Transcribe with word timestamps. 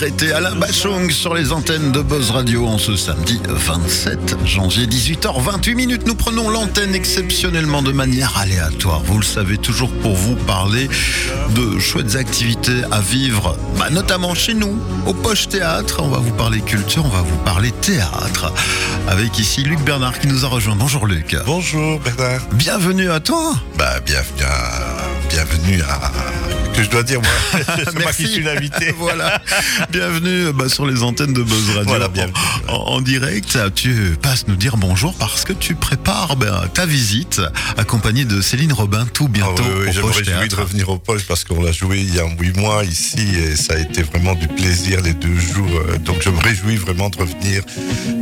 Alain 0.00 0.54
Bachung 0.54 1.10
sur 1.10 1.34
les 1.34 1.50
antennes 1.50 1.90
de 1.90 2.00
Buzz 2.02 2.30
Radio 2.30 2.68
en 2.68 2.78
ce 2.78 2.94
samedi 2.94 3.40
27 3.48 4.36
janvier 4.44 4.86
18h28 4.86 5.74
minutes. 5.74 6.06
Nous 6.06 6.14
prenons 6.14 6.50
l'antenne 6.50 6.94
exceptionnellement 6.94 7.82
de 7.82 7.90
manière 7.90 8.38
aléatoire. 8.38 9.02
Vous 9.02 9.18
le 9.18 9.24
savez 9.24 9.58
toujours 9.58 9.90
pour 9.90 10.14
vous 10.14 10.36
parler 10.36 10.88
de 11.56 11.80
chouettes 11.80 12.14
activités 12.14 12.84
à 12.92 13.00
vivre, 13.00 13.56
bah, 13.76 13.90
notamment 13.90 14.34
chez 14.34 14.54
nous 14.54 14.78
au 15.06 15.14
Poche 15.14 15.48
Théâtre. 15.48 16.00
On 16.00 16.08
va 16.08 16.18
vous 16.18 16.34
parler 16.34 16.60
culture, 16.60 17.04
on 17.04 17.08
va 17.08 17.22
vous 17.22 17.38
parler 17.38 17.72
théâtre 17.72 18.52
avec 19.08 19.36
ici 19.40 19.62
Luc 19.62 19.80
Bernard 19.80 20.20
qui 20.20 20.28
nous 20.28 20.44
a 20.44 20.48
rejoint. 20.48 20.76
Bonjour 20.76 21.06
Luc. 21.06 21.36
Bonjour 21.44 21.98
Bernard. 21.98 22.42
Bienvenue 22.52 23.10
à 23.10 23.18
toi. 23.18 23.54
Bah 23.76 23.98
bienvenue 24.06 24.44
à, 24.44 25.07
bienvenue 25.28 25.82
à 25.82 26.10
que 26.74 26.84
je 26.84 26.90
dois 26.90 27.02
dire 27.02 27.20
moi. 27.20 27.30
C'est 27.76 27.98
moi 27.98 28.12
qui 28.12 28.26
suis 28.28 28.42
l'invité. 28.42 28.94
voilà. 28.96 29.40
Bienvenue 29.90 30.52
bah, 30.52 30.68
sur 30.68 30.86
les 30.86 31.02
antennes 31.02 31.32
de 31.32 31.42
Buzz 31.42 31.70
Radio. 31.70 31.84
Voilà. 31.86 32.08
En, 32.68 32.74
en 32.74 33.00
direct, 33.00 33.58
tu 33.74 34.16
passes 34.22 34.46
nous 34.46 34.54
dire 34.54 34.76
bonjour 34.76 35.12
parce 35.14 35.44
que 35.44 35.52
tu 35.52 35.74
prépares 35.74 36.36
ben, 36.36 36.68
ta 36.74 36.86
visite 36.86 37.40
accompagnée 37.76 38.24
de 38.24 38.40
Céline 38.40 38.72
Robin 38.72 39.06
tout 39.12 39.24
Ah 39.28 39.32
bientôt 39.32 39.62
oui, 39.64 39.86
oui, 39.86 39.88
au 39.88 39.92
je 39.92 40.00
me 40.02 40.06
réjouis 40.06 40.48
de 40.48 40.54
revenir 40.54 40.88
au 40.88 40.98
poche 40.98 41.22
parce 41.26 41.42
qu'on 41.44 41.62
l'a 41.62 41.72
joué 41.72 41.98
il 42.00 42.14
y 42.14 42.20
a 42.20 42.24
huit 42.38 42.56
mois 42.56 42.84
ici 42.84 43.26
et 43.36 43.56
ça 43.56 43.74
a 43.74 43.78
été 43.78 44.02
vraiment 44.02 44.34
du 44.34 44.46
plaisir 44.46 45.00
les 45.02 45.14
deux 45.14 45.36
jours. 45.38 45.68
Euh, 45.88 45.98
Donc 45.98 46.22
je 46.22 46.30
me 46.30 46.38
réjouis 46.38 46.76
vraiment 46.76 47.08
de 47.10 47.16
revenir 47.18 47.62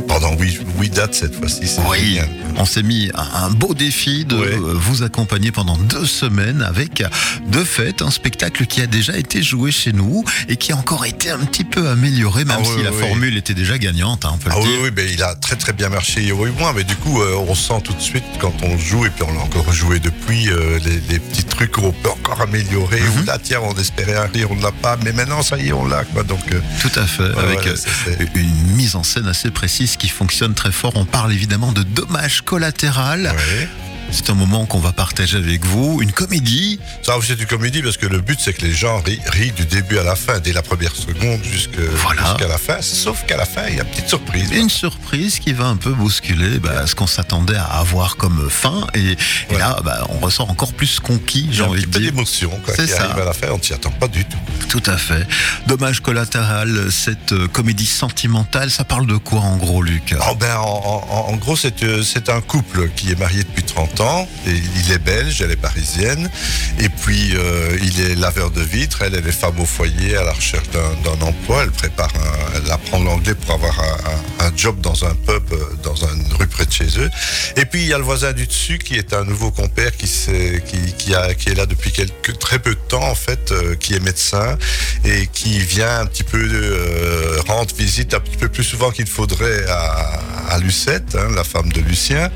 pendant 0.07 0.33
huit, 0.35 0.59
huit 0.79 0.89
dates 0.89 1.13
cette 1.13 1.35
fois-ci. 1.35 1.69
Oui, 1.87 1.99
génial. 2.15 2.29
on 2.57 2.65
s'est 2.65 2.81
mis 2.83 3.11
un 3.13 3.51
beau 3.51 3.75
défi 3.75 4.25
de 4.25 4.35
vous 4.35 5.03
accompagner 5.03 5.51
pendant 5.51 5.77
deux 5.77 6.05
semaines 6.07 6.63
avec 6.63 6.96
de 7.45 7.63
fait 7.63 8.01
un 8.01 8.11
spectacle 8.11 8.65
qui 8.65 8.81
a 8.81 8.87
déjà 8.87 9.17
été 9.17 9.41
joué 9.43 9.71
chez 9.71 9.93
nous 9.93 10.23
et 10.47 10.55
qui 10.57 10.71
a 10.71 10.75
encore 10.77 11.05
été 11.05 11.29
un 11.29 11.39
petit 11.39 11.63
peu 11.63 11.87
amélioré, 11.89 12.45
même 12.45 12.57
Ah 12.61 12.63
si 12.65 12.71
oui, 12.77 12.83
la 12.83 12.91
oui. 12.91 12.99
formule 12.99 13.37
était 13.37 13.53
déjà 13.53 13.77
gagnante, 13.77 14.25
hein, 14.25 14.31
on 14.33 14.37
peut 14.37 14.49
Ah 14.51 14.55
le 14.57 14.61
oui, 14.61 14.67
dire. 14.91 14.91
oui, 14.97 15.11
il 15.13 15.23
a 15.23 15.35
très 15.35 15.55
très 15.55 15.73
bien 15.73 15.89
marché 15.89 16.21
il 16.21 16.27
y 16.27 16.31
a 16.31 16.35
huit 16.35 16.57
mois, 16.57 16.73
mais 16.75 16.83
du 16.83 16.95
coup 16.95 17.21
euh, 17.21 17.35
on 17.47 17.55
sent 17.55 17.81
tout 17.83 17.93
de 17.93 18.01
suite 18.01 18.23
quand 18.39 18.53
on 18.63 18.77
joue 18.77 19.05
et 19.05 19.09
puis 19.09 19.23
on 19.23 19.33
l'a 19.33 19.41
encore 19.41 19.71
joué 19.73 19.99
depuis 19.99 20.49
euh, 20.49 20.79
les, 20.85 20.99
les 21.09 21.19
petits 21.19 21.43
trucs 21.45 21.71
qu'on 21.71 21.91
peut 21.91 22.09
encore 22.09 22.41
améliorer. 22.41 23.01
Ou 23.01 23.25
là 23.25 23.37
tiens 23.41 23.59
on 23.63 23.73
espérait 23.75 24.15
un 24.15 24.25
rire, 24.27 24.51
on 24.51 24.55
ne 24.55 24.63
l'a 24.63 24.71
pas, 24.71 24.97
mais 25.03 25.11
maintenant 25.11 25.41
ça 25.41 25.57
y 25.57 25.67
est 25.69 25.73
on 25.73 25.85
l'a. 25.87 26.03
Donc 26.27 26.39
euh, 26.51 26.59
Tout 26.81 26.99
à 26.99 27.05
fait, 27.05 27.23
avec 27.37 28.35
une 28.35 28.75
mise 28.75 28.95
en 28.95 29.03
scène 29.03 29.27
assez 29.27 29.51
précise 29.51 29.95
qui 29.97 30.07
fonctionne 30.09 30.53
très 30.53 30.71
fort. 30.71 30.93
On 30.95 31.05
parle 31.05 31.31
évidemment 31.33 31.71
de 31.71 31.83
dommage 31.83 32.41
collatéral. 32.41 33.33
ouais. 33.35 33.67
C'est 34.09 34.29
un 34.29 34.35
moment 34.35 34.65
qu'on 34.65 34.79
va 34.79 34.91
partager 34.93 35.37
avec 35.37 35.65
vous, 35.65 36.01
une 36.01 36.11
comédie. 36.11 36.79
Ça 37.03 37.13
c'est 37.21 37.35
du 37.35 37.45
comédie 37.45 37.81
parce 37.81 37.97
que 37.97 38.05
le 38.05 38.19
but 38.21 38.39
c'est 38.41 38.53
que 38.53 38.61
les 38.65 38.71
gens 38.73 38.99
rient, 39.01 39.19
rient 39.27 39.51
du 39.51 39.65
début 39.65 39.97
à 39.99 40.03
la 40.03 40.15
fin, 40.15 40.39
dès 40.39 40.53
la 40.53 40.61
première 40.61 40.95
seconde 40.95 41.39
Voilà. 42.01 42.21
jusqu'à 42.23 42.47
la 42.47 42.57
fin. 42.57 42.81
Sauf 42.81 43.25
qu'à 43.25 43.37
la 43.37 43.45
fin 43.45 43.63
il 43.69 43.75
y 43.75 43.79
a 43.79 43.83
une 43.83 43.89
petite 43.89 44.07
surprise. 44.09 44.49
Une 44.51 44.69
surprise 44.69 45.39
qui 45.39 45.53
va 45.53 45.65
un 45.65 45.75
peu 45.75 45.91
bousculer 45.93 46.59
bah, 46.59 46.87
ce 46.87 46.95
qu'on 46.95 47.07
s'attendait 47.07 47.55
à 47.57 47.65
avoir 47.65 48.15
comme 48.17 48.49
fin. 48.49 48.87
Et, 48.95 49.15
là, 49.57 49.77
bah, 49.83 50.05
on 50.09 50.19
ressort 50.19 50.49
encore 50.49 50.73
plus 50.73 50.99
conquis, 50.99 51.49
j'ai 51.51 51.63
envie 51.63 51.81
de 51.85 51.87
dire. 51.99 52.11
d'émotion 52.11 52.51
qui 52.65 52.87
ça. 52.87 53.03
arrive 53.03 53.21
à 53.21 53.25
la 53.25 53.33
fin, 53.33 53.47
on 53.51 53.61
s'y 53.61 53.73
attend 53.73 53.91
pas 53.91 54.07
du 54.07 54.23
tout. 54.25 54.37
Tout 54.69 54.83
à 54.85 54.97
fait. 54.97 55.27
Dommage 55.67 55.99
collatéral, 56.01 56.91
cette 56.91 57.33
euh, 57.33 57.47
comédie 57.47 57.85
sentimentale, 57.85 58.71
ça 58.71 58.83
parle 58.83 59.05
de 59.07 59.17
quoi 59.17 59.41
en 59.41 59.57
gros, 59.57 59.81
Luc? 59.81 60.15
Oh 60.29 60.35
ben, 60.35 60.55
en, 60.57 60.63
en- 61.09 61.33
en 61.33 61.35
gros, 61.35 61.55
c'est 61.55 61.83
euh, 61.83 62.01
c'est 62.03 62.29
un 62.29 62.41
couple 62.41 62.89
qui 62.95 63.11
est 63.11 63.19
marié 63.19 63.43
depuis 63.43 63.63
30 63.63 63.96
il 64.45 64.91
est 64.91 64.99
belge, 64.99 65.41
elle 65.41 65.51
est 65.51 65.55
parisienne. 65.55 66.29
Et 66.79 66.89
puis, 66.89 67.35
euh, 67.35 67.77
il 67.81 68.01
est 68.01 68.15
laveur 68.15 68.51
de 68.51 68.61
vitres. 68.61 69.01
Elle, 69.01 69.15
est 69.15 69.31
femme 69.31 69.59
au 69.59 69.65
foyer 69.65 70.15
à 70.15 70.23
la 70.23 70.33
recherche 70.33 70.69
d'un 70.69 71.21
emploi. 71.21 71.63
Elle 71.63 71.71
prépare, 71.71 72.11
un- 72.15 72.57
elle 72.57 72.71
apprend 72.71 72.99
l'anglais 72.99 73.35
pour 73.35 73.55
avoir 73.55 73.79
un, 74.39 74.51
job 74.55 74.79
dans 74.81 75.05
un 75.05 75.13
pub, 75.13 75.53
euh, 75.53 75.57
dans 75.83 75.95
une 75.95 76.33
rue 76.33 76.47
près 76.47 76.65
de 76.65 76.71
chez 76.71 76.99
eux. 76.99 77.09
Et 77.57 77.65
puis, 77.65 77.81
il 77.81 77.87
y 77.87 77.93
a 77.93 77.97
le 77.97 78.03
voisin 78.03 78.33
du 78.33 78.47
dessus 78.47 78.79
qui 78.79 78.95
est 78.95 79.13
un 79.13 79.23
nouveau 79.23 79.51
compère 79.51 79.95
qui, 79.97 80.05
est 80.05 81.55
là 81.55 81.65
depuis 81.65 81.91
quelques, 81.91 82.39
très 82.39 82.59
peu 82.59 82.71
de 82.71 82.79
temps, 82.79 83.07
en 83.07 83.15
fait, 83.15 83.51
euh, 83.51 83.75
qui 83.75 83.93
est 83.93 83.99
médecin 83.99 84.57
et 85.05 85.27
qui 85.27 85.59
vient 85.59 85.99
un 85.99 86.05
petit 86.05 86.23
peu 86.23 86.37
rendre 87.47 87.73
visite 87.75 88.13
un 88.13 88.19
petit 88.19 88.37
peu 88.37 88.49
plus 88.49 88.63
souvent 88.63 88.91
qu'il 88.91 89.07
faudrait 89.07 89.65
à, 89.67 90.19
à 90.49 90.59
Lucette, 90.59 91.15
hein, 91.15 91.29
la 91.35 91.43
femme 91.43 91.71
de 91.71 91.81
Lucien. 91.81 92.29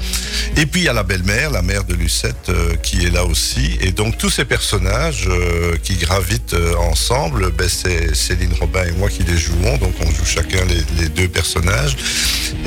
Et 0.58 0.66
puis 0.66 0.82
il 0.82 0.84
y 0.86 0.90
a 0.90 0.94
la 0.94 1.04
belle-mère, 1.04 1.52
la 1.52 1.62
mère 1.62 1.84
de 1.84 1.94
Lucette, 1.94 2.50
euh, 2.50 2.76
qui 2.76 3.06
est 3.06 3.10
là 3.10 3.26
aussi. 3.26 3.78
Et 3.82 3.92
donc 3.92 4.18
tous 4.18 4.30
ces 4.30 4.46
personnages 4.46 5.28
euh, 5.28 5.76
qui 5.82 5.96
gravitent 5.96 6.54
euh, 6.54 6.76
ensemble, 6.76 7.52
ben, 7.52 7.70
c'est 7.70 8.16
Céline 8.16 8.54
Robin 8.60 8.84
et 8.84 8.92
moi 8.92 9.10
qui 9.10 9.24
les 9.24 9.38
jouons. 9.38 9.78
Donc 9.78 9.94
on 10.02 10.12
joue 10.12 10.26
chacun 10.26 10.60
les, 10.66 11.10
deux 11.10 11.28
personnages. 11.28 11.96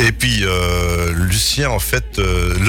Et 0.01 0.13
puis 0.13 0.45
Lucien, 1.15 1.71
en 1.71 1.79
fait, 1.79 2.21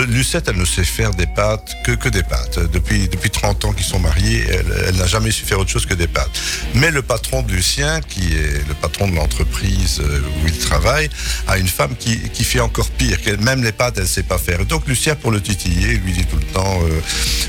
Lucette, 0.07 0.47
elle 0.47 0.57
ne 0.57 0.65
sait 0.65 0.83
faire 0.83 1.11
des 1.11 1.25
pâtes 1.25 1.75
que, 1.83 2.09
des 2.09 2.23
pâtes. 2.23 2.59
Depuis, 2.71 3.07
depuis 3.07 3.29
30 3.29 3.65
ans 3.65 3.73
qu'ils 3.73 3.85
sont 3.85 3.99
mariés, 3.99 4.45
elle, 4.87 4.95
n'a 4.95 5.07
jamais 5.07 5.31
su 5.31 5.43
faire 5.43 5.59
autre 5.59 5.69
chose 5.69 5.85
que 5.85 5.93
des 5.93 6.07
pâtes. 6.07 6.29
Mais 6.75 6.91
le 6.91 7.01
patron 7.01 7.41
de 7.41 7.51
Lucien, 7.51 8.01
qui 8.01 8.33
est 8.33 8.67
le 8.67 8.73
patron 8.79 9.07
de 9.07 9.15
l'entreprise 9.15 10.01
où 10.01 10.47
il 10.47 10.57
travaille, 10.57 11.09
a 11.47 11.57
une 11.57 11.67
femme 11.67 11.95
qui, 11.97 12.17
qui 12.29 12.43
fait 12.43 12.61
encore 12.65 12.89
pire. 12.89 13.21
qu'elle- 13.21 13.39
Même 13.41 13.63
les 13.63 13.71
pâtes, 13.71 13.95
elle 13.97 14.03
ne 14.03 14.07
sait 14.09 14.23
pas 14.23 14.37
faire. 14.37 14.65
Donc 14.65 14.87
Lucien, 14.87 15.15
pour 15.15 15.31
le 15.31 15.41
titiller, 15.41 15.95
lui 15.97 16.11
dit 16.13 16.25
tout 16.25 16.37
le 16.37 16.45
temps, 16.53 16.79
euh, 16.83 16.99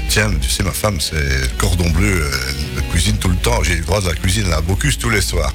tiens, 0.09 0.31
tu 0.41 0.49
sais, 0.49 0.63
ma 0.63 0.73
femme, 0.73 1.01
c'est 1.01 1.57
cordon 1.59 1.91
bleu, 1.91 2.23
euh, 2.23 2.31
elle 2.77 2.85
cuisine 2.91 3.17
tout 3.19 3.29
le 3.29 3.37
temps. 3.37 3.63
J'ai 3.63 3.77
le 3.77 3.83
droit 3.85 4.01
de 4.01 4.07
la 4.09 4.15
cuisine, 4.15 4.53
a 4.53 4.61
Bocuse 4.61 4.99
tous 4.99 5.11
les 5.11 5.21
soirs. 5.21 5.53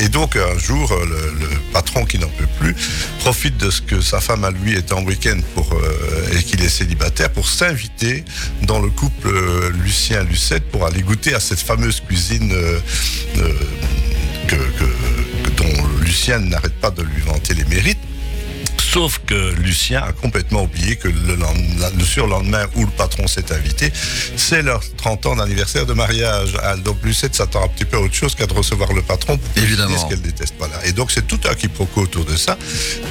Et 0.00 0.08
donc 0.08 0.36
un 0.36 0.58
jour, 0.58 0.90
euh, 0.92 1.04
le, 1.40 1.48
patron 1.72 2.04
qui 2.06 2.18
n'en 2.18 2.28
peut 2.28 2.46
plus 2.58 2.74
profite 3.20 3.56
de 3.58 3.70
ce 3.70 3.80
que 3.82 4.00
sa 4.00 4.20
femme 4.20 4.44
à 4.44 4.50
lui 4.50 4.74
est 4.74 4.90
en 4.92 5.02
week-end 5.04 5.38
et 6.34 6.42
qu'il 6.42 6.62
est 6.62 6.68
célibataire 6.68 7.30
pour 7.30 7.46
s'inviter 7.48 8.24
dans 8.62 8.78
le 8.78 8.88
couple 8.90 9.28
euh, 9.28 9.70
Lucien 9.84 10.22
Lucette 10.24 10.64
pour 10.70 10.86
aller 10.86 11.02
goûter 11.02 11.34
à 11.34 11.40
cette 11.40 11.60
fameuse 11.60 12.00
cuisine 12.00 12.54
que, 14.48 14.54
que- 14.54 14.54
que- 14.56 15.50
dont 15.56 15.86
Lucien 16.00 16.38
n'arrête 16.40 16.74
pas 16.80 16.90
de 16.90 17.02
lui 17.02 17.20
vanter 17.22 17.54
les 17.54 17.64
mérites. 17.64 17.98
Sauf 18.92 19.20
que 19.26 19.52
Lucien 19.54 20.02
a 20.02 20.12
complètement 20.12 20.64
oublié 20.64 20.96
que 20.96 21.08
le, 21.08 21.34
lendemain- 21.36 21.90
le 21.96 22.04
surlendemain 22.04 22.66
où 22.76 22.80
le 22.84 22.90
patron 22.90 23.26
s'est 23.26 23.50
invité, 23.52 23.90
c'est 24.36 24.60
leur 24.62 24.82
30 24.96 25.26
ans 25.26 25.36
d'anniversaire 25.36 25.86
de 25.86 25.94
mariage. 25.94 26.56
Ah, 26.62 26.76
Donc 26.76 26.98
Lucette 27.02 27.34
s'attend 27.34 27.64
un 27.64 27.68
petit 27.68 27.86
peu 27.86 27.96
à 27.96 28.00
autre 28.00 28.14
chose 28.14 28.34
qu'à 28.34 28.46
de 28.46 28.52
recevoir 28.52 28.92
le 28.92 29.00
patron 29.00 29.38
pour 29.38 29.62
Évidemment. 29.62 29.96
ce 29.96 30.06
qu'elle 30.08 30.20
déteste. 30.20 30.54
Voilà. 30.58 30.84
Et 30.84 30.92
donc 30.92 31.10
c'est 31.10 31.26
tout 31.26 31.40
un 31.48 31.54
quiproquo 31.54 32.02
autour 32.02 32.24
de 32.26 32.36
ça. 32.36 32.58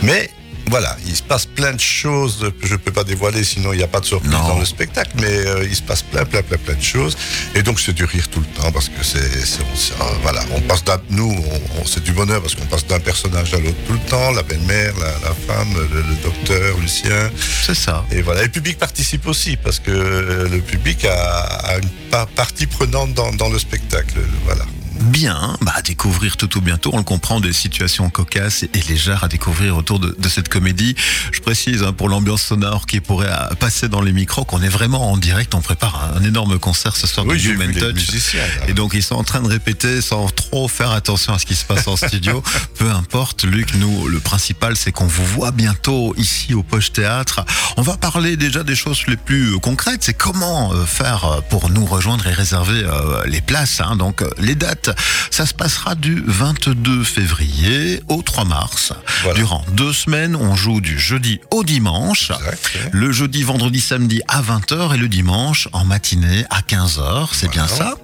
Mais 0.04 0.30
voilà, 0.68 0.96
il 1.06 1.16
se 1.16 1.24
passe 1.24 1.46
plein 1.46 1.74
de 1.74 1.80
choses 1.80 2.52
que 2.62 2.68
je 2.68 2.74
ne 2.74 2.78
peux 2.78 2.92
pas 2.92 3.04
dévoiler, 3.04 3.44
sinon 3.44 3.74
il 3.74 3.78
n'y 3.78 3.84
a 3.84 3.88
pas 3.88 4.00
de 4.00 4.06
surprise 4.06 4.32
Non. 4.32 4.48
dans 4.48 4.60
le 4.60 4.66
spectacle, 4.66 5.12
mais 5.16 5.28
euh, 5.28 5.66
il 5.70 5.76
se 5.76 5.82
passe 5.82 6.02
plein, 6.02 6.24
plein, 6.24 6.42
plein, 6.44 6.58
plein 6.58 6.76
de 6.76 6.82
choses. 6.82 7.18
Et 7.56 7.64
donc 7.64 7.80
c'est 7.80 7.94
du 7.94 8.06
rire 8.06 8.28
tout 8.30 8.40
le 8.40 8.46
temps 8.46 8.72
parce 8.72 8.88
que 8.88 9.04
c'est, 9.04 9.18
euh, 9.20 10.04
voilà, 10.22 10.42
on 10.56 10.62
passe 10.62 10.84
d'un, 10.84 11.02
nous, 11.10 11.30
on- 11.32 11.82
on- 11.82 11.86
c'est 11.86 12.04
du 12.04 12.14
bonheur 12.14 12.42
parce 12.42 12.56
qu'on 12.56 12.66
passe 12.66 12.86
d'un 12.88 13.00
personnage 13.00 13.54
à 13.54 13.58
l'autre 13.60 13.76
tout 13.88 13.94
le 13.94 14.00
temps, 14.10 14.32
la 14.32 14.44
belle-mère, 14.44 14.94
la, 15.00 15.08
la 15.30 15.36
femme, 15.48 15.74
le, 15.74 16.02
le 16.02 16.16
docteur, 16.24 16.78
Lucien. 16.80 17.30
C'est 17.66 17.76
ça. 17.76 18.06
Et 18.12 18.22
voilà, 18.22 18.42
et 18.42 18.46
le 18.46 18.52
public 18.52 18.78
participe 18.78 19.28
aussi 19.28 19.58
parce 19.58 19.80
que 19.80 19.92
euh, 19.92 20.48
le 20.48 20.60
public 20.62 21.04
a, 21.06 21.14
a 21.44 21.78
une 21.80 21.90
pa- 22.12 22.28
partie 22.36 22.68
prenante 22.68 23.14
dans, 23.14 23.32
dans 23.34 23.50
le 23.50 23.60
spectacle. 23.60 24.20
Voilà. 24.46 24.66
Bien, 25.02 25.58
bah, 25.62 25.74
à 25.76 25.82
découvrir 25.82 26.38
tout 26.38 26.58
ou 26.58 26.62
bientôt, 26.62 26.92
on 26.94 26.98
le 26.98 27.04
comprend, 27.04 27.40
des 27.40 27.54
situations 27.54 28.10
cocasses 28.10 28.64
et, 28.64 28.70
légères 28.88 29.24
à 29.24 29.28
découvrir 29.28 29.76
autour 29.76 30.00
de, 30.00 30.16
de 30.18 30.30
cette 30.30 30.48
comédie. 30.48 30.96
Je 31.32 31.40
précise, 31.40 31.82
hein, 31.82 31.92
pour 31.92 32.08
l'ambiance 32.08 32.44
sonore 32.44 32.86
qui 32.86 33.00
pourrait 33.00 33.32
euh, 33.32 33.56
passer 33.56 33.90
dans 33.90 34.02
les 34.02 34.12
micros, 34.12 34.46
qu'on 34.46 34.62
est 34.62 34.70
vraiment 34.70 35.12
en 35.12 35.18
direct, 35.18 35.56
on 35.56 35.62
prépare 35.62 36.12
un, 36.16 36.24
énorme 36.24 36.60
concert 36.60 36.96
ce 36.96 37.08
soir 37.08 37.26
de 37.26 37.36
j'ai 37.36 37.52
Human 37.52 37.74
Touch. 37.74 38.36
Et 38.68 38.74
donc 38.74 38.92
ils 38.94 39.02
sont 39.02 39.16
en 39.16 39.24
train 39.24 39.42
de 39.42 39.48
répéter 39.48 40.02
sans 40.02 40.28
trop 40.28 40.68
faire 40.68 40.92
attention 40.92 41.34
à 41.34 41.40
ce 41.40 41.46
qui 41.46 41.56
se 41.56 41.66
passe 41.66 41.88
en 41.88 41.96
studio. 41.96 42.44
Peu 42.78 42.90
importe, 42.92 43.44
Luc, 43.44 43.74
nous, 43.76 44.08
le 44.08 44.20
principal, 44.20 44.78
c'est 44.78 44.92
qu'on 44.92 45.08
vous 45.08 45.26
voit 45.26 45.52
bientôt 45.52 46.14
ici 46.18 46.54
au 46.54 46.62
Poche 46.62 46.94
Théâtre. 46.94 47.44
On 47.78 47.82
va 47.82 47.98
parler 47.98 48.38
déjà 48.38 48.64
des 48.64 48.76
choses 48.76 49.02
les 49.08 49.18
plus 49.18 49.56
euh, 49.56 49.58
concrètes. 49.58 50.04
C'est 50.04 50.14
comment 50.14 50.74
euh, 50.74 50.86
faire 50.86 51.42
pour 51.50 51.70
nous 51.70 51.86
rejoindre 51.86 52.28
et 52.28 52.34
réserver 52.34 52.84
les 53.26 53.42
places. 53.42 53.82
hein. 53.82 53.96
Donc 53.96 54.24
les 54.38 54.56
dates, 54.56 54.91
ça 55.30 55.46
se 55.46 55.54
passera 55.54 55.96
du 55.96 56.24
22 56.26 57.04
février 57.04 58.02
au 58.08 58.22
3 58.22 58.46
mars. 58.46 58.94
Voilà. 59.24 59.38
Durant 59.38 59.66
deux 59.74 59.94
semaines, 59.94 60.36
on 60.36 60.56
joue 60.56 60.82
du 60.82 61.00
jeudi 61.00 61.40
au 61.52 61.64
dimanche. 61.64 62.32
Exact. 62.32 62.78
Le 62.92 63.12
jeudi, 63.12 63.44
vendredi, 63.44 63.82
samedi 63.82 64.22
à 64.28 64.42
20h 64.42 64.96
et 64.96 64.98
le 64.98 65.08
dimanche 65.08 65.68
en 65.74 65.86
matinée 65.86 66.46
à 66.50 66.62
15h. 66.62 67.30
C'est 67.34 67.50
bien 67.50 67.68
ça 67.68 67.96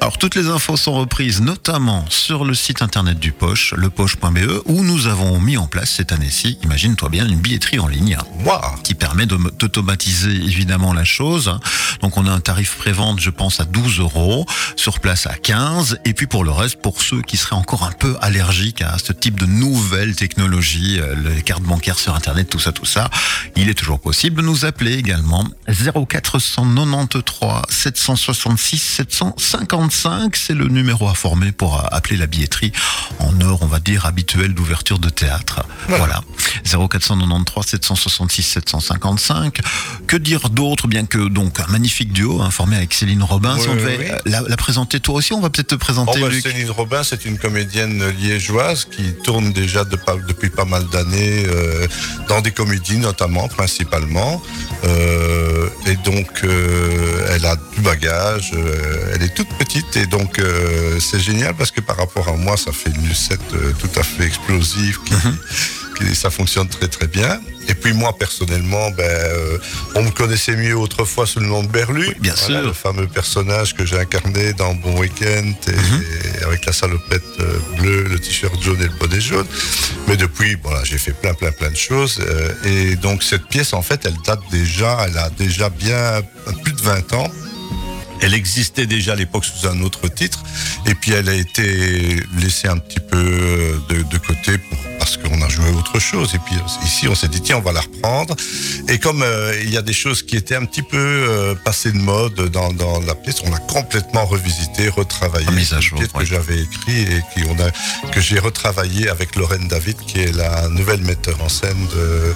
alors 0.00 0.18
toutes 0.18 0.34
les 0.34 0.48
infos 0.48 0.76
sont 0.76 0.94
reprises 0.94 1.40
notamment 1.40 2.04
sur 2.08 2.44
le 2.44 2.54
site 2.54 2.82
internet 2.82 3.18
du 3.18 3.32
Poche, 3.32 3.74
lepoche.be, 3.76 4.62
où 4.66 4.82
nous 4.82 5.06
avons 5.06 5.38
mis 5.40 5.56
en 5.56 5.66
place 5.66 5.90
cette 5.90 6.12
année-ci, 6.12 6.58
imagine-toi 6.62 7.08
bien, 7.08 7.26
une 7.26 7.38
billetterie 7.38 7.78
en 7.78 7.88
ligne 7.88 8.16
qui 8.84 8.94
permet 8.94 9.26
d'automatiser 9.26 10.30
évidemment 10.30 10.92
la 10.92 11.04
chose. 11.04 11.58
Donc 12.00 12.16
on 12.16 12.26
a 12.26 12.30
un 12.30 12.40
tarif 12.40 12.76
pré-vente, 12.76 13.20
je 13.20 13.30
pense, 13.30 13.60
à 13.60 13.64
12 13.64 14.00
euros, 14.00 14.46
sur 14.76 15.00
place 15.00 15.26
à 15.26 15.34
15, 15.34 15.98
Et 16.06 16.14
puis 16.14 16.28
pour 16.28 16.44
le 16.44 16.52
reste, 16.52 16.80
pour 16.80 17.02
ceux 17.02 17.20
qui 17.20 17.36
seraient 17.36 17.56
encore 17.56 17.82
un 17.82 17.90
peu 17.90 18.16
allergiques 18.20 18.80
à 18.80 18.96
ce 18.96 19.12
type 19.12 19.40
de 19.40 19.46
nouvelles 19.46 20.14
technologies, 20.14 21.00
euh, 21.00 21.16
les 21.34 21.42
cartes 21.42 21.64
bancaires 21.64 21.98
sur 21.98 22.14
Internet, 22.14 22.48
tout 22.48 22.60
ça, 22.60 22.70
tout 22.70 22.84
ça, 22.84 23.10
il 23.56 23.68
est 23.68 23.74
toujours 23.74 23.98
possible 23.98 24.36
de 24.36 24.42
nous 24.42 24.64
appeler 24.64 24.94
également 24.94 25.44
0493 25.66 27.62
766 27.68 28.78
755. 28.78 30.36
C'est 30.36 30.54
le 30.54 30.68
numéro 30.68 31.08
à 31.08 31.14
former 31.14 31.50
pour 31.50 31.80
euh, 31.80 31.82
appeler 31.90 32.16
la 32.16 32.28
billetterie 32.28 32.70
en 33.18 33.40
heure, 33.40 33.62
on 33.62 33.66
va 33.66 33.80
dire, 33.80 34.06
habituelle 34.06 34.54
d'ouverture 34.54 35.00
de 35.00 35.08
théâtre. 35.08 35.66
Voilà. 35.88 36.20
0493 36.62 37.66
766 37.66 38.42
755. 38.44 39.58
Que 40.06 40.16
dire 40.16 40.50
d'autre, 40.50 40.86
bien 40.86 41.04
que 41.04 41.26
donc 41.26 41.58
un 41.58 41.66
magnifique 41.66 42.12
duo 42.12 42.42
hein, 42.42 42.52
formé 42.52 42.76
avec 42.76 42.94
Céline 42.94 43.24
Robin. 43.24 43.58
si 43.58 43.68
on 43.68 43.74
devait 43.74 44.16
la, 44.24 44.42
la, 44.42 44.56
présenter 44.56 45.00
toi 45.00 45.16
aussi, 45.16 45.32
on 45.32 45.40
va 45.40 45.50
peut-être 45.50 45.66
te 45.66 45.74
présenter. 45.74 45.95
Oh, 45.98 46.12
bah, 46.20 46.28
Céline 46.42 46.70
Robin, 46.70 47.02
c'est 47.02 47.24
une 47.24 47.38
comédienne 47.38 48.02
liégeoise 48.20 48.84
qui 48.84 49.12
tourne 49.24 49.52
déjà 49.52 49.84
de, 49.84 49.96
depuis 50.26 50.50
pas 50.50 50.64
mal 50.64 50.84
d'années 50.88 51.44
euh, 51.46 51.86
dans 52.28 52.40
des 52.40 52.50
comédies 52.50 52.98
notamment, 52.98 53.48
principalement. 53.48 54.42
Euh, 54.84 55.68
et 55.86 55.96
donc, 55.96 56.28
euh, 56.44 57.26
elle 57.34 57.46
a 57.46 57.56
du 57.56 57.80
bagage, 57.80 58.52
elle 59.14 59.22
est 59.22 59.34
toute 59.34 59.48
petite 59.58 59.96
et 59.96 60.06
donc 60.06 60.40
c'est 61.00 61.20
génial 61.20 61.54
parce 61.54 61.70
que 61.70 61.80
par 61.80 61.96
rapport 61.96 62.28
à 62.28 62.32
moi, 62.32 62.56
ça 62.56 62.72
fait 62.72 62.90
une 62.90 63.08
lucette 63.08 63.40
tout 63.78 64.00
à 64.00 64.02
fait 64.02 64.24
explosive 64.24 64.98
qui, 65.04 65.14
ça 66.14 66.30
fonctionne 66.30 66.68
très 66.68 66.88
très 66.88 67.06
bien. 67.06 67.40
Et 67.68 67.74
puis 67.74 67.92
moi 67.92 68.16
personnellement, 68.16 68.90
ben, 68.90 69.02
euh, 69.02 69.58
on 69.94 70.02
me 70.02 70.10
connaissait 70.10 70.56
mieux 70.56 70.76
autrefois 70.76 71.26
sous 71.26 71.40
le 71.40 71.46
nom 71.46 71.62
de 71.62 71.68
Berlu. 71.68 72.08
Oui, 72.08 72.14
bien 72.20 72.34
voilà, 72.34 72.60
sûr. 72.60 72.66
Le 72.68 72.72
fameux 72.72 73.06
personnage 73.06 73.74
que 73.74 73.84
j'ai 73.84 73.98
incarné 73.98 74.52
dans 74.52 74.74
Bon 74.74 74.98
Week-end 74.98 75.52
et, 75.68 76.40
et 76.40 76.44
avec 76.44 76.64
la 76.64 76.72
salopette 76.72 77.24
euh, 77.40 77.58
bleue, 77.78 78.04
le 78.04 78.18
t-shirt 78.18 78.60
jaune 78.62 78.80
et 78.80 78.84
le 78.84 78.98
bonnet 79.00 79.20
jaune. 79.20 79.46
Mais 80.06 80.16
depuis, 80.16 80.56
voilà, 80.62 80.84
j'ai 80.84 80.98
fait 80.98 81.12
plein 81.12 81.34
plein 81.34 81.50
plein 81.50 81.70
de 81.70 81.76
choses. 81.76 82.20
Euh, 82.20 82.52
et 82.64 82.96
donc 82.96 83.22
cette 83.22 83.46
pièce, 83.46 83.72
en 83.72 83.82
fait, 83.82 84.06
elle 84.06 84.16
date 84.24 84.40
déjà, 84.50 85.06
elle 85.08 85.18
a 85.18 85.30
déjà 85.30 85.70
bien 85.70 86.22
plus 86.62 86.72
de 86.72 86.82
20 86.82 87.12
ans. 87.14 87.30
Elle 88.22 88.32
existait 88.32 88.86
déjà 88.86 89.12
à 89.12 89.16
l'époque 89.16 89.44
sous 89.44 89.66
un 89.68 89.82
autre 89.82 90.08
titre, 90.08 90.42
et 90.86 90.94
puis 90.94 91.12
elle 91.12 91.28
a 91.28 91.34
été 91.34 92.18
laissée 92.38 92.66
un 92.66 92.78
petit 92.78 93.00
peu 93.00 93.78
de, 93.90 94.02
de 94.02 94.18
côté 94.18 94.56
pour, 94.56 94.78
parce 95.06 95.18
qu'on 95.18 95.40
a 95.40 95.48
joué 95.48 95.70
autre 95.70 96.00
chose. 96.00 96.34
Et 96.34 96.38
puis 96.40 96.56
ici, 96.84 97.06
on 97.06 97.14
s'est 97.14 97.28
dit 97.28 97.40
tiens, 97.40 97.58
on 97.58 97.60
va 97.60 97.70
la 97.70 97.80
reprendre. 97.80 98.34
Et 98.88 98.98
comme 98.98 99.22
euh, 99.22 99.56
il 99.62 99.70
y 99.70 99.76
a 99.76 99.82
des 99.82 99.92
choses 99.92 100.24
qui 100.24 100.36
étaient 100.36 100.56
un 100.56 100.64
petit 100.64 100.82
peu 100.82 100.96
euh, 100.98 101.54
passées 101.54 101.92
de 101.92 101.98
mode 101.98 102.50
dans, 102.50 102.72
dans, 102.72 102.98
la 103.00 103.14
pièce, 103.14 103.40
on 103.44 103.50
l'a 103.50 103.58
complètement 103.58 104.24
revisité, 104.24 104.88
retravaillé. 104.88 105.48
Mise 105.52 105.74
à 105.74 105.80
jour, 105.80 105.98
pièce 105.98 106.10
ouais. 106.12 106.20
que 106.20 106.26
j'avais 106.26 106.58
écrit 106.60 107.02
et 107.02 107.22
qui 107.32 107.44
on 107.48 107.56
a, 107.62 107.70
que 108.10 108.20
j'ai 108.20 108.40
retravaillé 108.40 109.08
avec 109.08 109.36
Lorraine 109.36 109.68
David, 109.68 109.96
qui 110.08 110.18
est 110.18 110.34
la 110.34 110.68
nouvelle 110.70 111.02
metteur 111.02 111.40
en 111.40 111.48
scène 111.48 111.86
de, 111.94 112.34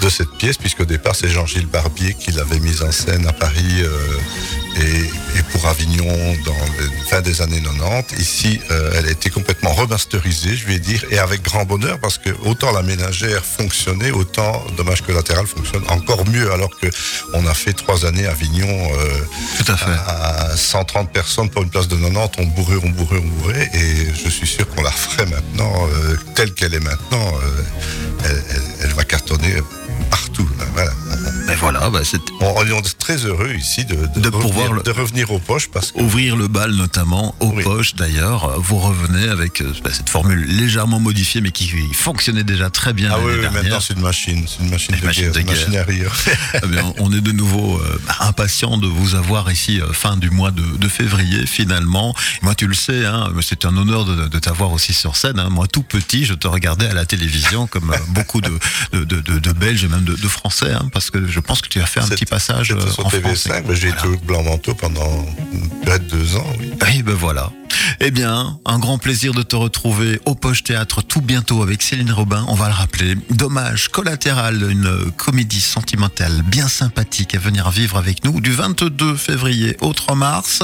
de 0.00 0.08
cette 0.08 0.30
pièce, 0.30 0.56
puisqu'au 0.56 0.84
départ 0.84 1.14
c'est 1.14 1.28
Jean-Gilles 1.28 1.66
Barbier 1.66 2.14
qui 2.14 2.32
l'avait 2.32 2.58
mise 2.58 2.82
en 2.82 2.90
scène 2.90 3.26
à 3.26 3.32
Paris. 3.32 3.82
Euh, 3.82 3.88
et, 4.76 5.38
et, 5.38 5.42
pour 5.50 5.66
Avignon 5.66 6.06
dans 6.44 6.52
la 6.52 7.06
fin 7.08 7.20
des 7.20 7.42
années 7.42 7.60
90. 7.60 8.16
Ici, 8.20 8.60
euh, 8.70 8.92
elle 8.94 9.06
a 9.06 9.10
été 9.10 9.28
complètement 9.28 9.72
remasterisée, 9.72 10.54
je 10.54 10.64
vais 10.64 10.78
dire, 10.78 11.04
et 11.10 11.18
avec 11.18 11.42
grand 11.42 11.64
bonheur 11.64 11.98
parce 11.98 12.18
que 12.18 12.30
autant 12.44 12.70
la 12.70 12.82
ménagère 12.82 13.44
fonctionnait, 13.44 14.12
autant 14.12 14.64
Dommage 14.76 15.02
collatéral 15.02 15.46
fonctionne 15.46 15.82
encore 15.88 16.24
mieux 16.28 16.52
alors 16.52 16.70
que 16.78 16.86
on 17.34 17.46
a 17.46 17.54
fait 17.54 17.72
trois 17.72 18.06
années 18.06 18.26
à 18.26 18.30
Avignon 18.30 18.68
euh, 18.68 19.18
Tout 19.58 19.72
à, 19.72 19.76
fait. 19.76 19.90
à 20.06 20.56
130 20.56 21.12
personnes 21.12 21.50
pour 21.50 21.62
une 21.62 21.70
place 21.70 21.88
de 21.88 21.96
90, 21.96 22.36
on 22.38 22.46
bourrait, 22.46 22.78
on 22.82 22.90
bourrait, 22.90 23.20
on 23.22 23.42
bourrait, 23.42 23.70
et 23.74 24.14
je 24.14 24.30
suis 24.30 24.46
sûr 24.46 24.68
qu'on 24.68 24.82
la 24.82 24.90
referait 24.90 25.26
maintenant 25.26 25.88
telle 26.36 26.54
qu'elle 26.54 26.74
est 26.74 26.80
maintenant. 26.80 27.32
Elle, 28.24 28.42
elle, 28.50 28.62
elle, 28.82 28.92
va 28.92 29.04
cartonner 29.04 29.56
bah 31.90 32.00
on, 32.40 32.64
est 32.64 32.98
très 32.98 33.16
heureux 33.24 33.52
ici 33.54 33.84
de, 33.84 33.94
de, 33.94 34.20
de 34.20 34.28
revenir, 34.28 34.40
pouvoir 34.40 34.72
le... 34.72 34.82
de 34.82 34.90
revenir 34.90 35.30
aux 35.32 35.38
poches 35.38 35.68
parce 35.68 35.92
que... 35.92 36.00
ouvrir 36.00 36.36
le 36.36 36.48
bal 36.48 36.72
notamment 36.72 37.34
aux 37.40 37.52
oui. 37.52 37.62
poches 37.62 37.94
d'ailleurs. 37.94 38.60
Vous 38.60 38.78
revenez 38.78 39.28
avec 39.28 39.62
bah, 39.82 39.90
cette 39.92 40.08
formule 40.08 40.44
légèrement 40.44 41.00
modifiée 41.00 41.40
mais 41.40 41.50
qui 41.50 41.70
fonctionnait 41.92 42.44
déjà 42.44 42.70
très 42.70 42.92
bien. 42.92 43.10
Ah 43.12 43.18
oui, 43.22 43.32
oui 43.40 43.46
maintenant 43.52 43.80
c'est 43.80 43.94
une 43.94 44.02
machine, 44.02 44.44
c'est 44.46 44.62
une 44.62 44.70
machine, 44.70 44.94
de, 44.96 45.04
machine 45.04 45.24
guerre, 45.24 45.32
de 45.32 45.40
guerre. 45.40 45.56
Machine 45.56 45.76
à 45.76 45.82
rire. 45.84 46.12
eh 46.62 46.66
bien, 46.66 46.92
on 46.98 47.12
est 47.12 47.20
de 47.20 47.32
nouveau 47.32 47.78
euh, 47.78 48.00
impatient 48.20 48.78
de 48.78 48.86
vous 48.86 49.14
avoir 49.14 49.50
ici 49.50 49.80
euh, 49.80 49.92
fin 49.92 50.16
du 50.16 50.30
mois 50.30 50.50
de, 50.50 50.88
février 50.88 51.46
finalement. 51.46 52.14
Moi 52.42 52.54
tu 52.54 52.66
le 52.66 52.74
sais, 52.74 53.06
hein, 53.06 53.30
c'est 53.42 53.64
un 53.64 53.76
honneur 53.76 54.04
de, 54.04 54.38
t'avoir 54.38 54.72
aussi 54.72 54.92
sur 54.92 55.14
scène. 55.16 55.38
Hein. 55.38 55.48
Moi 55.50 55.66
tout 55.66 55.82
petit, 55.82 56.24
je 56.24 56.34
te 56.34 56.48
regardais 56.48 56.86
à 56.86 56.94
la 56.94 57.06
télévision 57.06 57.66
comme 57.66 57.92
euh, 57.92 57.96
beaucoup 58.08 58.40
de, 58.40 58.58
de, 58.92 59.52
Belges 59.52 59.84
et 59.84 59.88
même 59.88 60.04
de, 60.04 60.16
Français 60.28 60.72
hein, 60.72 60.88
parce 60.92 61.10
que 61.10 61.26
je 61.26 61.40
pense 61.40 61.60
que 61.60 61.68
tu 61.68 61.79
as 61.80 61.86
fait 61.86 62.00
un 62.00 62.08
petit 62.08 62.26
passage 62.26 62.68
sur 62.68 63.04
TV5, 63.08 63.62
mais 63.66 63.74
j'ai 63.74 63.88
été 63.88 64.06
au 64.06 64.16
Blanc 64.18 64.42
Manteau 64.42 64.74
pendant 64.74 65.24
peut-être 65.84 66.06
deux 66.06 66.36
ans. 66.36 66.46
Oui, 66.58 66.72
oui 66.82 67.02
ben 67.02 67.14
voilà. 67.14 67.50
Eh 67.98 68.10
bien, 68.10 68.58
un 68.64 68.78
grand 68.78 68.98
plaisir 68.98 69.32
de 69.34 69.42
te 69.42 69.56
retrouver 69.56 70.20
au 70.24 70.34
Poche 70.34 70.62
Théâtre 70.62 71.02
tout 71.02 71.20
bientôt 71.20 71.62
avec 71.62 71.82
Céline 71.82 72.12
Robin, 72.12 72.44
on 72.48 72.54
va 72.54 72.68
le 72.68 72.74
rappeler. 72.74 73.16
Dommage 73.30 73.88
collatéral, 73.88 74.70
une 74.70 75.10
comédie 75.16 75.60
sentimentale 75.60 76.42
bien 76.46 76.68
sympathique 76.68 77.34
à 77.34 77.38
venir 77.38 77.70
vivre 77.70 77.96
avec 77.96 78.24
nous 78.24 78.40
du 78.40 78.52
22 78.52 79.16
février 79.16 79.76
au 79.80 79.92
3 79.92 80.14
mars. 80.14 80.62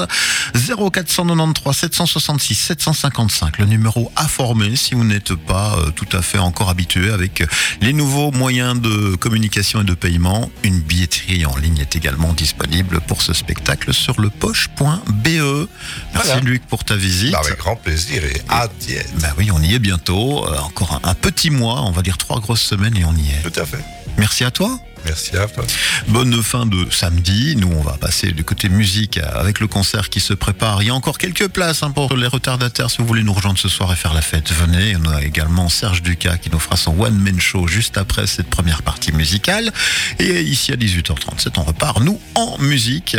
0493 0.55 1.75
766 1.75 2.55
755, 2.55 3.57
le 3.59 3.65
numéro 3.65 4.11
à 4.15 4.27
former 4.27 4.75
si 4.75 4.95
vous 4.95 5.03
n'êtes 5.03 5.35
pas 5.35 5.77
euh, 5.77 5.91
tout 5.91 6.07
à 6.13 6.21
fait 6.21 6.37
encore 6.37 6.69
habitué 6.69 7.11
avec 7.11 7.43
les 7.81 7.93
nouveaux 7.93 8.31
moyens 8.31 8.79
de 8.79 9.15
communication 9.15 9.81
et 9.81 9.85
de 9.85 9.93
paiement. 9.93 10.49
Une 10.63 10.79
billetterie 10.79 11.45
en 11.45 11.55
ligne 11.57 11.79
est 11.79 11.95
également 11.95 12.33
disponible 12.33 13.01
pour 13.01 13.21
ce 13.21 13.33
spectacle 13.33 13.93
sur 13.93 14.21
le 14.21 14.29
poche.be. 14.29 14.87
Merci 15.17 15.67
voilà. 16.13 16.39
Luc 16.41 16.65
pour 16.67 16.83
ta 16.83 16.95
visite. 16.95 17.16
Bah 17.31 17.41
avec 17.43 17.57
grand 17.57 17.75
plaisir 17.75 18.23
et 18.23 18.41
hâte 18.49 18.71
d'y 18.79 18.93
être. 18.93 19.13
Bah 19.19 19.33
oui, 19.37 19.49
on 19.51 19.61
y 19.61 19.73
est 19.73 19.79
bientôt. 19.79 20.45
Euh, 20.45 20.57
encore 20.59 20.99
un, 21.03 21.09
un, 21.09 21.13
petit 21.15 21.49
mois, 21.49 21.81
on 21.81 21.91
va 21.91 22.01
dire 22.01 22.17
trois 22.17 22.39
grosses 22.39 22.61
semaines 22.61 22.95
et 22.97 23.05
on 23.05 23.13
y 23.13 23.29
est. 23.29 23.49
Tout 23.49 23.59
à 23.59 23.65
fait. 23.65 23.83
Merci 24.17 24.43
à 24.43 24.51
toi. 24.51 24.79
Merci 25.07 25.37
à 25.37 25.47
toi. 25.47 25.63
Bonne 26.09 26.43
fin 26.43 26.65
de 26.65 26.87
samedi. 26.91 27.55
Nous, 27.55 27.71
on 27.71 27.81
va 27.81 27.93
passer 27.93 28.33
du 28.33 28.43
côté 28.43 28.67
musique 28.67 29.17
avec 29.17 29.61
le 29.61 29.67
concert 29.67 30.09
qui 30.09 30.19
se 30.19 30.33
prépare. 30.33 30.83
Il 30.83 30.87
y 30.87 30.89
a 30.89 30.93
encore 30.93 31.17
quelques 31.17 31.47
places 31.47 31.81
hein, 31.81 31.91
pour 31.91 32.13
les 32.17 32.27
retardataires. 32.27 32.91
Si 32.91 32.97
vous 32.97 33.07
voulez 33.07 33.23
nous 33.23 33.31
rejoindre 33.31 33.57
ce 33.57 33.69
soir 33.69 33.93
et 33.93 33.95
faire 33.95 34.13
la 34.13 34.21
fête, 34.21 34.51
venez. 34.51 34.97
On 34.97 35.09
a 35.09 35.23
également 35.23 35.69
Serge 35.69 36.01
Ducas 36.01 36.37
qui 36.37 36.49
nous 36.49 36.59
fera 36.59 36.75
son 36.75 36.99
one-man 36.99 37.39
show 37.39 37.67
juste 37.67 37.97
après 37.97 38.27
cette 38.27 38.49
première 38.49 38.83
partie 38.83 39.13
musicale. 39.13 39.71
Et 40.19 40.41
ici 40.41 40.73
à 40.73 40.75
18h37, 40.75 41.53
on 41.55 41.63
repart, 41.63 42.01
nous, 42.01 42.19
en 42.35 42.57
musique. 42.57 43.15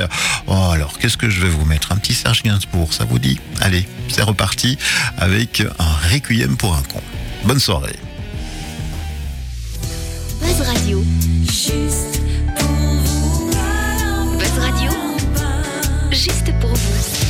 Oh, 0.47 0.71
alors, 0.71 0.99
qu'est-ce 0.99 1.17
que 1.17 1.31
je 1.31 1.41
vais 1.41 1.49
vous 1.49 1.65
mettre? 1.65 1.93
Un 1.93 1.97
petit 1.97 2.15
Serge 2.15 2.43
Gainsbourg, 2.43 2.93
ça 2.93 3.07
vous 3.07 3.19
dit? 3.19 3.41
Allez, 3.63 3.89
c'est 4.09 4.23
reparti 4.23 4.77
avec 5.17 5.63
un 5.79 6.13
requiem 6.13 6.57
pour 6.59 6.75
un 6.75 6.83
con. 6.83 7.01
Bonne 7.45 7.61
soirée. 7.61 7.97
Radio. 10.69 11.03
Juste 11.51 12.21
pour 12.57 12.69
vous. 12.69 13.51
Buzz 14.39 14.59
Radio. 14.59 14.91
Juste 16.11 16.53
pour 16.61 16.71
vous. 16.75 17.28